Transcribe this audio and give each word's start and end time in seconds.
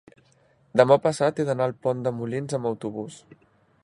demà 0.81 0.97
passat 1.03 1.41
he 1.41 1.45
d'anar 1.49 1.67
a 1.71 1.75
Pont 1.85 2.01
de 2.07 2.15
Molins 2.21 2.57
amb 2.59 2.71
autobús. 2.73 3.21